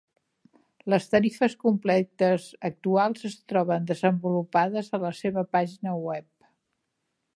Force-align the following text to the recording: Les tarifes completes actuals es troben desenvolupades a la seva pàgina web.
Les 0.93 1.03
tarifes 1.09 1.55
completes 1.63 2.47
actuals 2.69 3.27
es 3.31 3.35
troben 3.53 3.85
desenvolupades 3.93 4.91
a 4.99 5.01
la 5.05 5.13
seva 5.23 5.45
pàgina 5.57 5.95
web. 6.09 6.29